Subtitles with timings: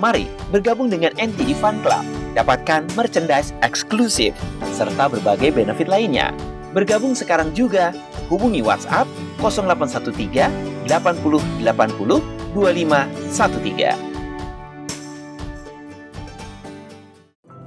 [0.00, 4.32] Mari bergabung dengan NTD Fun Club, dapatkan merchandise eksklusif,
[4.72, 6.32] serta berbagai benefit lainnya.
[6.72, 7.92] Bergabung sekarang juga,
[8.32, 9.04] hubungi WhatsApp
[9.44, 10.48] 0813
[10.88, 12.24] 80 80
[12.56, 14.12] 2513.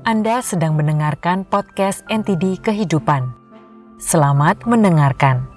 [0.05, 3.25] Anda sedang mendengarkan podcast NTD Kehidupan.
[3.97, 5.49] Selamat mendengarkan.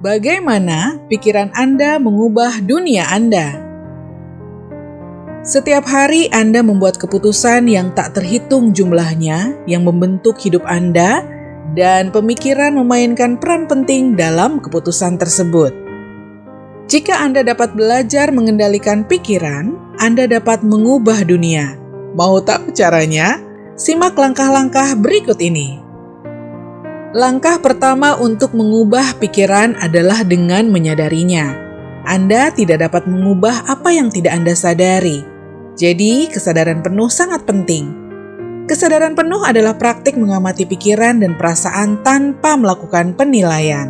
[0.00, 3.69] Bagaimana pikiran Anda mengubah dunia Anda?
[5.40, 11.24] Setiap hari Anda membuat keputusan yang tak terhitung jumlahnya yang membentuk hidup Anda
[11.72, 15.72] dan pemikiran memainkan peran penting dalam keputusan tersebut.
[16.92, 21.72] Jika Anda dapat belajar mengendalikan pikiran, Anda dapat mengubah dunia.
[22.12, 23.40] Mau tahu caranya?
[23.80, 25.80] Simak langkah-langkah berikut ini.
[27.16, 31.56] Langkah pertama untuk mengubah pikiran adalah dengan menyadarinya.
[32.04, 35.29] Anda tidak dapat mengubah apa yang tidak Anda sadari.
[35.80, 37.88] Jadi, kesadaran penuh sangat penting.
[38.68, 43.88] Kesadaran penuh adalah praktik mengamati pikiran dan perasaan tanpa melakukan penilaian.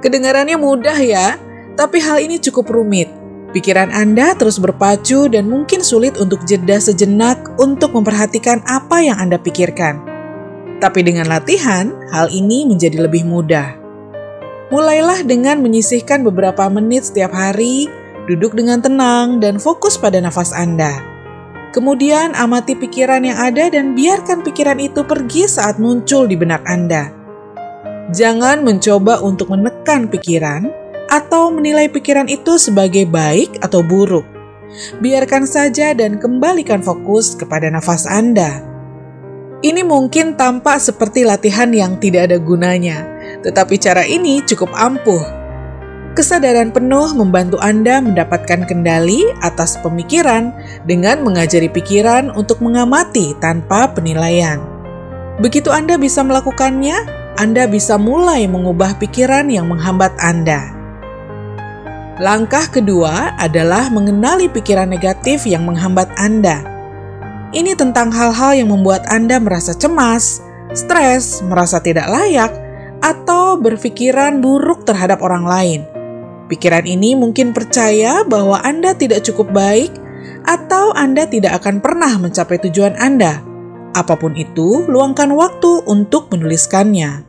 [0.00, 1.36] Kedengarannya mudah ya,
[1.76, 3.12] tapi hal ini cukup rumit.
[3.52, 9.36] Pikiran Anda terus berpacu dan mungkin sulit untuk jeda sejenak untuk memperhatikan apa yang Anda
[9.36, 10.00] pikirkan.
[10.80, 13.76] Tapi dengan latihan, hal ini menjadi lebih mudah.
[14.72, 17.84] Mulailah dengan menyisihkan beberapa menit setiap hari,
[18.24, 21.17] duduk dengan tenang dan fokus pada nafas Anda.
[21.78, 27.14] Kemudian amati pikiran yang ada dan biarkan pikiran itu pergi saat muncul di benak Anda.
[28.10, 30.66] Jangan mencoba untuk menekan pikiran,
[31.06, 34.26] atau menilai pikiran itu sebagai baik atau buruk.
[34.98, 38.58] Biarkan saja dan kembalikan fokus kepada nafas Anda.
[39.62, 43.06] Ini mungkin tampak seperti latihan yang tidak ada gunanya,
[43.46, 45.37] tetapi cara ini cukup ampuh.
[46.16, 50.50] Kesadaran penuh membantu Anda mendapatkan kendali atas pemikiran
[50.88, 54.60] dengan mengajari pikiran untuk mengamati tanpa penilaian.
[55.38, 56.96] Begitu Anda bisa melakukannya,
[57.38, 60.74] Anda bisa mulai mengubah pikiran yang menghambat Anda.
[62.18, 66.66] Langkah kedua adalah mengenali pikiran negatif yang menghambat Anda.
[67.54, 70.42] Ini tentang hal-hal yang membuat Anda merasa cemas,
[70.74, 72.50] stres, merasa tidak layak,
[72.98, 75.97] atau berpikiran buruk terhadap orang lain.
[76.48, 79.92] Pikiran ini mungkin percaya bahwa Anda tidak cukup baik,
[80.48, 83.44] atau Anda tidak akan pernah mencapai tujuan Anda.
[83.92, 87.28] Apa pun itu, luangkan waktu untuk menuliskannya.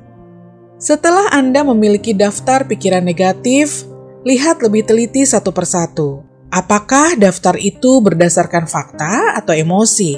[0.80, 3.84] Setelah Anda memiliki daftar pikiran negatif,
[4.24, 6.24] lihat lebih teliti satu persatu.
[6.50, 10.16] Apakah daftar itu berdasarkan fakta atau emosi?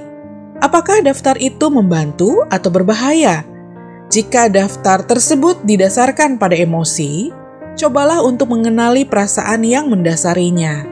[0.61, 3.41] Apakah daftar itu membantu atau berbahaya?
[4.13, 7.33] Jika daftar tersebut didasarkan pada emosi,
[7.77, 10.87] cobalah untuk mengenali perasaan yang mendasarinya.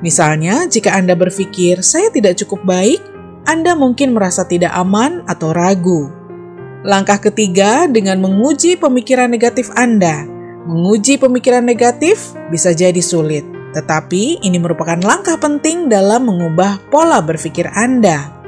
[0.00, 3.00] Misalnya, jika Anda berpikir "saya tidak cukup baik",
[3.44, 6.08] Anda mungkin merasa tidak aman atau ragu.
[6.80, 13.42] Langkah ketiga dengan menguji pemikiran negatif Anda Menguji pemikiran negatif bisa jadi sulit,
[13.72, 18.39] tetapi ini merupakan langkah penting dalam mengubah pola berpikir Anda.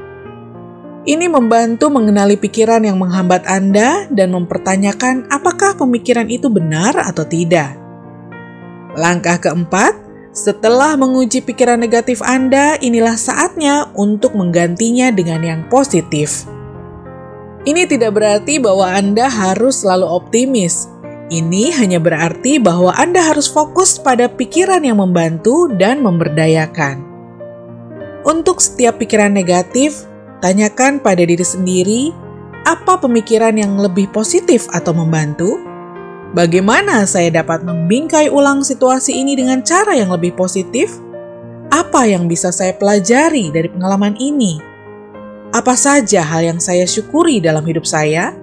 [1.03, 7.75] Ini membantu mengenali pikiran yang menghambat Anda dan mempertanyakan apakah pemikiran itu benar atau tidak.
[8.95, 9.99] Langkah keempat,
[10.31, 16.47] setelah menguji pikiran negatif Anda, inilah saatnya untuk menggantinya dengan yang positif.
[17.67, 20.87] Ini tidak berarti bahwa Anda harus selalu optimis,
[21.27, 27.03] ini hanya berarti bahwa Anda harus fokus pada pikiran yang membantu dan memberdayakan.
[28.23, 30.07] Untuk setiap pikiran negatif,
[30.43, 32.11] tanyakan pada diri sendiri,
[32.67, 35.55] apa pemikiran yang lebih positif atau membantu?
[36.35, 40.91] Bagaimana saya dapat membingkai ulang situasi ini dengan cara yang lebih positif?
[41.71, 44.59] Apa yang bisa saya pelajari dari pengalaman ini?
[45.55, 48.35] Apa saja hal yang saya syukuri dalam hidup saya?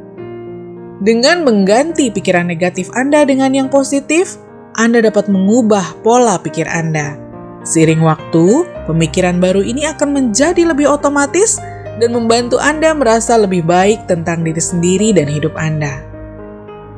[1.03, 4.39] Dengan mengganti pikiran negatif Anda dengan yang positif,
[4.79, 7.19] Anda dapat mengubah pola pikir Anda.
[7.67, 11.59] Seiring waktu, pemikiran baru ini akan menjadi lebih otomatis
[11.99, 16.07] dan membantu Anda merasa lebih baik tentang diri sendiri dan hidup Anda.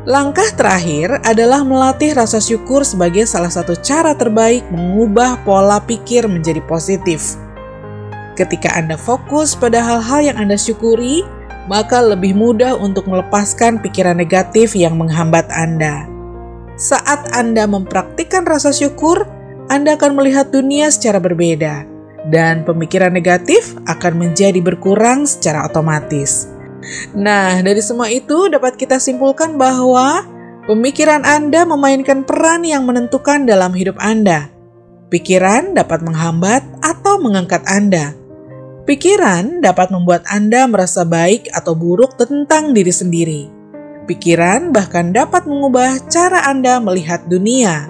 [0.02, 6.58] Langkah terakhir adalah melatih rasa syukur sebagai salah satu cara terbaik mengubah pola pikir menjadi
[6.66, 7.38] positif.
[8.34, 11.22] Ketika Anda fokus pada hal-hal yang Anda syukuri,
[11.70, 16.10] maka lebih mudah untuk melepaskan pikiran negatif yang menghambat Anda.
[16.74, 19.22] Saat Anda mempraktikkan rasa syukur,
[19.70, 21.86] Anda akan melihat dunia secara berbeda,
[22.30, 26.46] dan pemikiran negatif akan menjadi berkurang secara otomatis.
[27.14, 30.26] Nah, dari semua itu dapat kita simpulkan bahwa
[30.66, 34.50] pemikiran Anda memainkan peran yang menentukan dalam hidup Anda.
[35.10, 38.16] Pikiran dapat menghambat atau mengangkat Anda.
[38.82, 43.42] Pikiran dapat membuat Anda merasa baik atau buruk tentang diri sendiri.
[44.10, 47.86] Pikiran bahkan dapat mengubah cara Anda melihat dunia.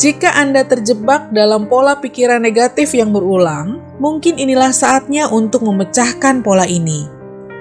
[0.00, 6.64] Jika Anda terjebak dalam pola pikiran negatif yang berulang, mungkin inilah saatnya untuk memecahkan pola
[6.64, 7.04] ini.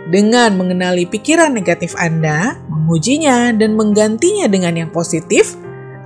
[0.07, 5.59] Dengan mengenali pikiran negatif Anda, mengujinya, dan menggantinya dengan yang positif,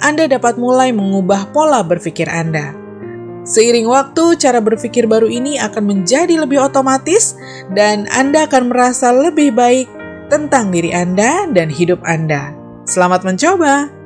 [0.03, 2.75] anda dapat mulai mengubah pola berpikir Anda.
[3.47, 7.39] Seiring waktu, cara berpikir baru ini akan menjadi lebih otomatis,
[7.71, 9.87] dan Anda akan merasa lebih baik
[10.27, 12.51] tentang diri Anda dan hidup Anda.
[12.83, 14.02] Selamat mencoba!